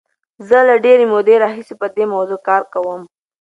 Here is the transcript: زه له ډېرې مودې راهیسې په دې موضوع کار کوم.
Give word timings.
زه 0.47 0.57
له 0.67 0.75
ډېرې 0.85 1.05
مودې 1.11 1.35
راهیسې 1.43 1.73
په 1.81 1.87
دې 1.95 2.05
موضوع 2.13 2.39
کار 2.47 2.61
کوم. 2.73 3.01